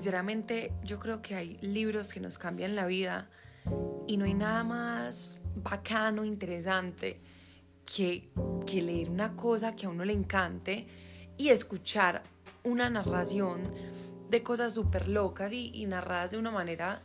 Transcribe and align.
Sinceramente, 0.00 0.72
yo 0.82 0.98
creo 0.98 1.20
que 1.20 1.34
hay 1.34 1.58
libros 1.60 2.14
que 2.14 2.20
nos 2.20 2.38
cambian 2.38 2.74
la 2.74 2.86
vida 2.86 3.28
y 4.06 4.16
no 4.16 4.24
hay 4.24 4.32
nada 4.32 4.64
más 4.64 5.42
bacano, 5.56 6.24
interesante 6.24 7.18
que, 7.84 8.30
que 8.66 8.80
leer 8.80 9.10
una 9.10 9.36
cosa 9.36 9.76
que 9.76 9.84
a 9.84 9.90
uno 9.90 10.06
le 10.06 10.14
encante 10.14 10.86
y 11.36 11.50
escuchar 11.50 12.22
una 12.64 12.88
narración 12.88 13.60
de 14.30 14.42
cosas 14.42 14.72
súper 14.72 15.06
locas 15.06 15.52
y, 15.52 15.84
narradas 15.84 16.30
de 16.30 16.38
una 16.38 16.50
manera, 16.50 17.02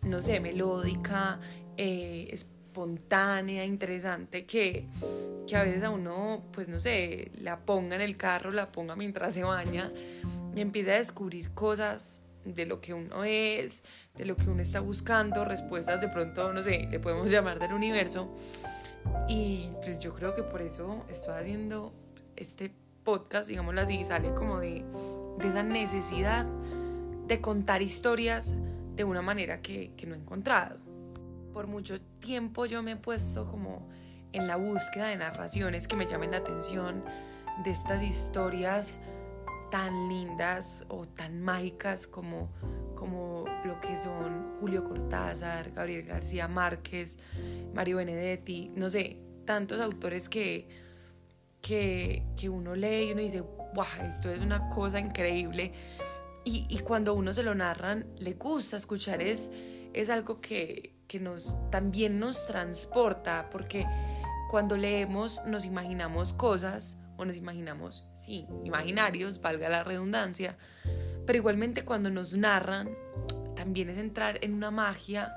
no 0.00 0.22
sé, 0.22 0.40
melódica, 0.40 1.40
eh, 1.76 2.30
espontánea, 2.32 3.66
interesante, 3.66 4.46
que, 4.46 4.88
que 5.46 5.54
a 5.54 5.64
veces 5.64 5.82
a 5.82 5.90
uno, 5.90 6.44
pues 6.54 6.66
no 6.66 6.80
sé, 6.80 7.30
la 7.34 7.60
ponga 7.60 7.96
en 7.96 8.00
el 8.00 8.16
carro, 8.16 8.50
la 8.52 8.72
ponga 8.72 8.96
mientras 8.96 9.34
se 9.34 9.44
baña 9.44 9.92
y 10.56 10.62
empieza 10.62 10.92
a 10.92 10.94
descubrir 10.96 11.50
cosas 11.52 12.22
de 12.44 12.66
lo 12.66 12.80
que 12.80 12.94
uno 12.94 13.24
es, 13.24 13.82
de 14.14 14.24
lo 14.24 14.36
que 14.36 14.48
uno 14.48 14.62
está 14.62 14.80
buscando, 14.80 15.44
respuestas 15.44 16.00
de 16.00 16.08
pronto, 16.08 16.52
no 16.52 16.62
sé, 16.62 16.88
le 16.90 16.98
podemos 17.00 17.30
llamar 17.30 17.58
del 17.58 17.72
universo. 17.72 18.28
Y 19.28 19.70
pues 19.82 19.98
yo 20.00 20.14
creo 20.14 20.34
que 20.34 20.42
por 20.42 20.62
eso 20.62 21.04
estoy 21.08 21.34
haciendo 21.34 21.92
este 22.36 22.72
podcast, 23.04 23.48
digámoslo 23.48 23.80
así, 23.80 24.04
sale 24.04 24.34
como 24.34 24.58
de, 24.58 24.84
de 25.38 25.48
esa 25.48 25.62
necesidad 25.62 26.46
de 27.26 27.40
contar 27.40 27.82
historias 27.82 28.54
de 28.94 29.04
una 29.04 29.22
manera 29.22 29.60
que, 29.60 29.92
que 29.96 30.06
no 30.06 30.14
he 30.14 30.18
encontrado. 30.18 30.78
Por 31.52 31.66
mucho 31.66 32.00
tiempo 32.20 32.66
yo 32.66 32.82
me 32.82 32.92
he 32.92 32.96
puesto 32.96 33.44
como 33.44 33.88
en 34.32 34.46
la 34.46 34.56
búsqueda 34.56 35.08
de 35.08 35.16
narraciones 35.16 35.88
que 35.88 35.96
me 35.96 36.06
llamen 36.06 36.32
la 36.32 36.38
atención, 36.38 37.02
de 37.64 37.70
estas 37.70 38.02
historias 38.02 39.00
tan 39.70 40.08
lindas 40.08 40.84
o 40.88 41.06
tan 41.06 41.40
mágicas 41.40 42.06
como, 42.06 42.50
como 42.94 43.44
lo 43.64 43.80
que 43.80 43.96
son 43.96 44.56
Julio 44.60 44.84
Cortázar, 44.84 45.72
Gabriel 45.72 46.04
García 46.04 46.48
Márquez, 46.48 47.18
Mario 47.74 47.98
Benedetti, 47.98 48.70
no 48.74 48.88
sé, 48.88 49.18
tantos 49.44 49.80
autores 49.80 50.28
que, 50.28 50.68
que, 51.60 52.22
que 52.36 52.48
uno 52.48 52.74
lee 52.74 53.08
y 53.08 53.12
uno 53.12 53.22
dice, 53.22 53.40
wow, 53.40 53.84
esto 54.06 54.30
es 54.30 54.40
una 54.40 54.68
cosa 54.70 54.98
increíble. 54.98 55.72
Y, 56.44 56.66
y, 56.68 56.78
cuando 56.78 57.14
uno 57.14 57.32
se 57.32 57.42
lo 57.42 57.54
narran, 57.54 58.06
le 58.16 58.32
gusta 58.34 58.78
escuchar, 58.78 59.20
es, 59.20 59.50
es 59.92 60.08
algo 60.08 60.40
que, 60.40 60.94
que 61.06 61.20
nos, 61.20 61.56
también 61.70 62.18
nos 62.18 62.46
transporta, 62.46 63.48
porque 63.50 63.84
cuando 64.50 64.76
leemos 64.76 65.42
nos 65.46 65.66
imaginamos 65.66 66.32
cosas 66.32 66.98
o 67.18 67.24
nos 67.24 67.36
imaginamos, 67.36 68.08
sí, 68.14 68.46
imaginarios, 68.64 69.42
valga 69.42 69.68
la 69.68 69.84
redundancia, 69.84 70.56
pero 71.26 71.36
igualmente 71.36 71.84
cuando 71.84 72.10
nos 72.10 72.36
narran, 72.36 72.88
también 73.54 73.90
es 73.90 73.98
entrar 73.98 74.38
en 74.42 74.54
una 74.54 74.70
magia 74.70 75.34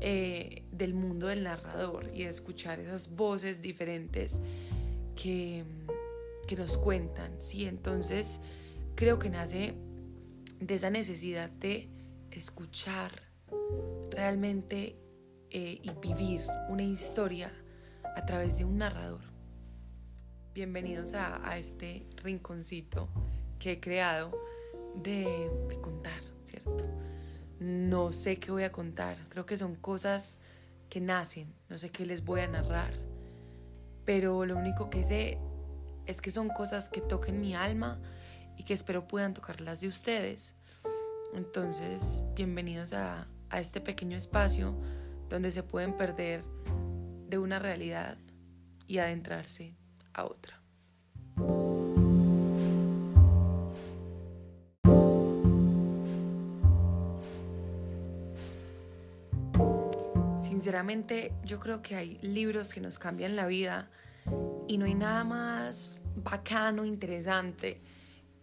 eh, 0.00 0.64
del 0.70 0.94
mundo 0.94 1.26
del 1.26 1.42
narrador 1.42 2.10
y 2.14 2.22
escuchar 2.22 2.78
esas 2.78 3.16
voces 3.16 3.62
diferentes 3.62 4.40
que, 5.16 5.64
que 6.46 6.56
nos 6.56 6.76
cuentan, 6.76 7.40
sí, 7.40 7.64
entonces 7.64 8.40
creo 8.94 9.18
que 9.18 9.30
nace 9.30 9.74
de 10.60 10.74
esa 10.74 10.90
necesidad 10.90 11.50
de 11.50 11.88
escuchar 12.30 13.22
realmente 14.10 14.96
eh, 15.50 15.80
y 15.82 15.90
vivir 16.00 16.40
una 16.68 16.82
historia 16.82 17.52
a 18.16 18.24
través 18.24 18.58
de 18.58 18.64
un 18.64 18.78
narrador. 18.78 19.33
Bienvenidos 20.54 21.14
a, 21.14 21.58
este 21.58 22.06
rinconcito 22.22 23.08
que 23.58 23.72
he 23.72 23.80
creado 23.80 24.40
de, 24.94 25.50
contar, 25.82 26.22
¿cierto? 26.44 26.88
No 27.58 28.12
sé 28.12 28.38
qué 28.38 28.52
voy 28.52 28.62
a 28.62 28.70
contar, 28.70 29.16
creo 29.30 29.46
que 29.46 29.56
son 29.56 29.74
cosas 29.74 30.38
que 30.88 31.00
nacen, 31.00 31.52
no 31.68 31.76
sé 31.76 31.90
qué 31.90 32.06
les 32.06 32.24
voy 32.24 32.42
a 32.42 32.46
narrar, 32.46 32.94
pero 34.04 34.46
lo 34.46 34.56
único 34.56 34.90
que 34.90 35.02
sé 35.02 35.38
es 36.06 36.20
que 36.20 36.30
son 36.30 36.48
cosas 36.50 36.88
que 36.88 37.00
toquen 37.00 37.40
mi 37.40 37.56
alma 37.56 38.00
y 38.56 38.62
que 38.62 38.74
espero 38.74 39.08
puedan 39.08 39.34
tocar 39.34 39.60
las 39.60 39.80
de 39.80 39.88
ustedes. 39.88 40.54
Entonces, 41.34 42.26
bienvenidos 42.36 42.92
a, 42.92 43.26
a 43.50 43.58
este 43.58 43.80
pequeño 43.80 44.16
espacio 44.16 44.72
donde 45.28 45.50
se 45.50 45.64
pueden 45.64 45.96
perder 45.96 46.44
de 47.26 47.38
una 47.38 47.58
realidad 47.58 48.18
y 48.86 48.98
adentrarse 48.98 49.74
a 50.14 50.24
otra. 50.24 50.60
Sinceramente, 60.40 61.32
yo 61.44 61.60
creo 61.60 61.82
que 61.82 61.96
hay 61.96 62.18
libros 62.22 62.72
que 62.72 62.80
nos 62.80 62.98
cambian 62.98 63.36
la 63.36 63.46
vida 63.46 63.90
y 64.66 64.78
no 64.78 64.86
hay 64.86 64.94
nada 64.94 65.24
más 65.24 66.00
bacano, 66.16 66.84
interesante 66.84 67.80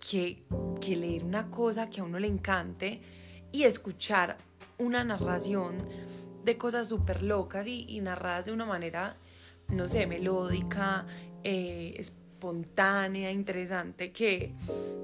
que, 0.00 0.44
que 0.80 0.96
leer 0.96 1.24
una 1.24 1.50
cosa 1.50 1.88
que 1.88 2.00
a 2.00 2.04
uno 2.04 2.18
le 2.18 2.26
encante 2.26 3.02
y 3.52 3.64
escuchar 3.64 4.36
una 4.78 5.04
narración 5.04 5.86
de 6.44 6.56
cosas 6.56 6.88
súper 6.88 7.22
locas 7.22 7.66
y, 7.66 8.00
narradas 8.00 8.46
de 8.46 8.52
una 8.52 8.64
manera, 8.64 9.16
no 9.68 9.88
sé, 9.88 10.06
melódica, 10.06 11.06
eh, 11.44 11.94
espontánea, 11.98 13.30
interesante, 13.30 14.12
que, 14.12 14.54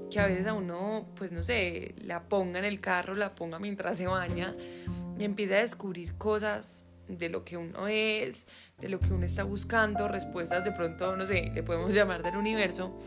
que 0.09 0.19
a 0.19 0.27
veces 0.27 0.47
a 0.47 0.53
uno, 0.53 1.07
pues 1.15 1.31
no 1.31 1.43
sé, 1.43 1.95
la 1.97 2.23
ponga 2.23 2.59
en 2.59 2.65
el 2.65 2.79
carro, 2.79 3.15
la 3.15 3.35
ponga 3.35 3.59
mientras 3.59 3.97
se 3.97 4.07
baña 4.07 4.55
y 5.17 5.23
empieza 5.23 5.55
a 5.55 5.59
descubrir 5.59 6.15
cosas 6.15 6.85
de 7.07 7.29
lo 7.29 7.43
que 7.45 7.57
uno 7.57 7.87
es, 7.87 8.47
de 8.79 8.89
lo 8.89 8.99
que 8.99 9.13
uno 9.13 9.25
está 9.25 9.43
buscando, 9.43 10.07
respuestas 10.07 10.63
de 10.63 10.71
pronto, 10.71 11.15
no 11.15 11.25
sé, 11.25 11.51
le 11.53 11.63
podemos 11.63 11.93
llamar 11.93 12.23
del 12.23 12.35
universo. 12.37 12.97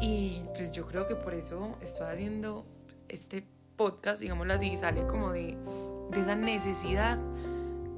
Y 0.00 0.42
pues 0.54 0.72
yo 0.72 0.86
creo 0.86 1.06
que 1.06 1.16
por 1.16 1.34
eso 1.34 1.78
estoy 1.80 2.06
haciendo 2.08 2.64
este 3.08 3.44
podcast, 3.76 4.20
digámoslo 4.20 4.54
así, 4.54 4.76
sale 4.76 5.04
como 5.06 5.32
de 5.32 5.56
de 6.10 6.20
esa 6.20 6.34
necesidad 6.34 7.18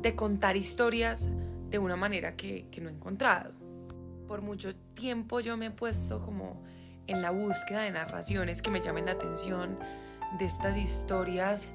de 0.03 0.15
contar 0.15 0.57
historias 0.57 1.29
de 1.71 1.79
una 1.79 1.97
manera 1.97 2.37
que, 2.37 2.67
que 2.71 2.81
no 2.81 2.89
he 2.89 2.93
encontrado. 2.93 3.53
Por 4.27 4.43
mucho 4.43 4.75
tiempo 4.95 5.41
yo 5.41 5.57
me 5.57 5.67
he 5.67 5.71
puesto 5.71 6.19
como 6.19 6.63
en 7.07 7.23
la 7.23 7.31
búsqueda 7.31 7.83
de 7.83 7.91
narraciones 7.93 8.63
que 8.63 8.71
me 8.71 8.81
llamen 8.81 9.07
la 9.07 9.13
atención, 9.13 9.79
de 10.39 10.45
estas 10.45 10.77
historias 10.77 11.75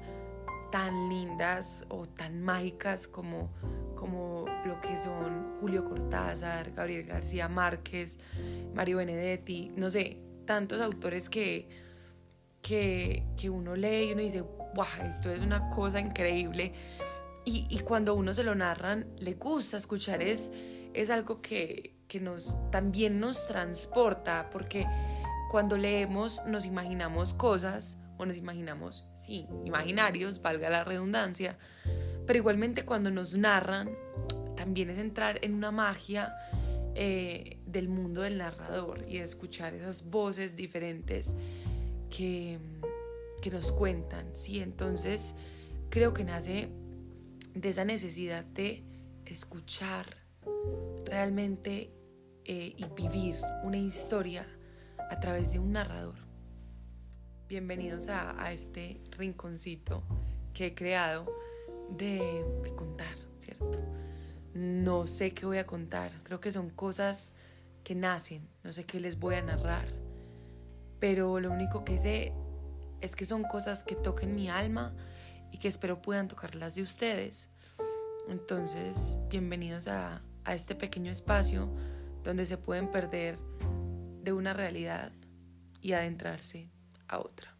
tan 0.70 1.08
lindas 1.08 1.84
o 1.88 2.06
tan 2.06 2.42
mágicas 2.42 3.06
como, 3.06 3.50
como 3.94 4.46
lo 4.64 4.80
que 4.80 4.96
son 4.98 5.58
Julio 5.60 5.84
Cortázar, 5.84 6.72
Gabriel 6.72 7.04
García 7.04 7.48
Márquez, 7.48 8.18
Mario 8.74 8.98
Benedetti, 8.98 9.70
no 9.76 9.90
sé, 9.90 10.18
tantos 10.46 10.80
autores 10.80 11.28
que, 11.28 11.68
que, 12.62 13.24
que 13.36 13.50
uno 13.50 13.76
lee 13.76 14.08
y 14.08 14.12
uno 14.12 14.22
dice, 14.22 14.40
wow, 14.40 14.86
esto 15.06 15.30
es 15.30 15.40
una 15.40 15.70
cosa 15.70 16.00
increíble. 16.00 16.72
Y, 17.44 17.66
y, 17.68 17.80
cuando 17.80 18.14
uno 18.14 18.32
se 18.32 18.44
lo 18.44 18.54
narran, 18.54 19.06
le 19.18 19.34
gusta 19.34 19.76
escuchar, 19.76 20.22
es, 20.22 20.52
es 20.94 21.10
algo 21.10 21.42
que, 21.42 21.96
que 22.12 22.20
nos, 22.20 22.58
también 22.70 23.20
nos 23.20 23.46
transporta, 23.48 24.50
porque 24.50 24.86
cuando 25.50 25.78
leemos 25.78 26.42
nos 26.46 26.66
imaginamos 26.66 27.32
cosas, 27.32 27.98
o 28.18 28.26
nos 28.26 28.36
imaginamos, 28.36 29.08
sí, 29.16 29.46
imaginarios, 29.64 30.42
valga 30.42 30.68
la 30.68 30.84
redundancia, 30.84 31.56
pero 32.26 32.36
igualmente 32.36 32.84
cuando 32.84 33.10
nos 33.10 33.38
narran, 33.38 33.88
también 34.54 34.90
es 34.90 34.98
entrar 34.98 35.38
en 35.42 35.54
una 35.54 35.70
magia 35.70 36.34
eh, 36.94 37.58
del 37.64 37.88
mundo 37.88 38.20
del 38.20 38.36
narrador 38.36 39.06
y 39.08 39.16
escuchar 39.16 39.72
esas 39.72 40.10
voces 40.10 40.54
diferentes 40.54 41.34
que 42.10 42.58
que 43.42 43.50
nos 43.50 43.72
cuentan, 43.72 44.36
¿sí? 44.36 44.60
Entonces 44.60 45.34
creo 45.90 46.14
que 46.14 46.22
nace 46.22 46.68
de 47.54 47.68
esa 47.68 47.84
necesidad 47.84 48.44
de 48.44 48.84
escuchar 49.26 50.16
realmente 51.04 51.92
eh, 52.44 52.74
y 52.76 52.84
vivir 52.96 53.36
una 53.62 53.76
historia 53.76 54.44
a 55.10 55.20
través 55.20 55.52
de 55.52 55.60
un 55.60 55.70
narrador. 55.72 56.16
Bienvenidos 57.48 58.08
a, 58.08 58.50
este 58.50 59.00
rinconcito 59.12 60.02
que 60.52 60.66
he 60.66 60.74
creado 60.74 61.32
de, 61.90 62.44
contar, 62.74 63.14
¿cierto? 63.38 63.78
No 64.54 65.06
sé 65.06 65.32
qué 65.32 65.46
voy 65.46 65.58
a 65.58 65.66
contar, 65.66 66.10
creo 66.24 66.40
que 66.40 66.50
son 66.50 66.70
cosas 66.70 67.32
que 67.84 67.94
nacen, 67.94 68.48
no 68.64 68.72
sé 68.72 68.84
qué 68.86 68.98
les 68.98 69.20
voy 69.20 69.36
a 69.36 69.42
narrar, 69.42 69.86
pero 70.98 71.38
lo 71.38 71.52
único 71.52 71.84
que 71.84 71.96
sé 71.96 72.32
es 73.00 73.14
que 73.14 73.24
son 73.24 73.44
cosas 73.44 73.84
que 73.84 73.94
toquen 73.94 74.34
mi 74.34 74.50
alma 74.50 74.96
y 75.52 75.58
que 75.58 75.68
espero 75.68 76.02
puedan 76.02 76.26
tocar 76.26 76.56
las 76.56 76.74
de 76.74 76.82
ustedes. 76.82 77.50
Entonces, 78.28 79.20
bienvenidos 79.28 79.86
a 79.86 80.22
este 80.44 80.74
pequeño 80.74 81.12
espacio 81.12 81.68
donde 82.22 82.46
se 82.46 82.56
pueden 82.56 82.90
perder 82.90 83.38
de 84.22 84.32
una 84.32 84.52
realidad 84.52 85.12
y 85.80 85.92
adentrarse 85.92 86.70
a 87.08 87.18
otra. 87.18 87.56